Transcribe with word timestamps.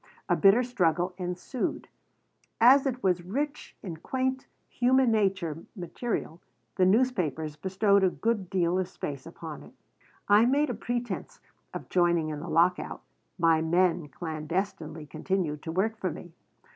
A 0.27 0.35
bitter 0.35 0.63
struggle 0.63 1.13
ensued. 1.19 1.87
As 2.59 2.87
it 2.87 3.03
was 3.03 3.21
rich 3.21 3.77
in 3.83 3.97
quaint 3.97 4.47
"human 4.67 5.11
nature" 5.11 5.63
material, 5.75 6.41
the 6.75 6.87
newspapers 6.87 7.55
bestowed 7.55 8.03
a 8.03 8.09
good 8.09 8.49
deal 8.49 8.79
of 8.79 8.87
space 8.87 9.27
upon 9.27 9.61
it 9.61 9.75
I 10.27 10.45
made 10.45 10.71
a 10.71 10.73
pretense 10.73 11.39
of 11.71 11.87
joining 11.87 12.29
in 12.29 12.39
the 12.39 12.49
lockout, 12.49 13.03
my 13.37 13.61
men 13.61 14.07
clandestinely 14.07 15.05
continuing 15.05 15.59
to 15.59 15.71
work 15.71 15.95
for 15.99 16.09
me. 16.09 16.33